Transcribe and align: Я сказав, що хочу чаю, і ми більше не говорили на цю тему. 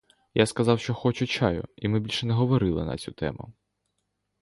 Я 0.33 0.45
сказав, 0.45 0.79
що 0.79 0.93
хочу 0.93 1.27
чаю, 1.27 1.65
і 1.75 1.87
ми 1.87 1.99
більше 1.99 2.25
не 2.25 2.33
говорили 2.33 2.85
на 2.85 2.97
цю 2.97 3.11
тему. 3.11 3.53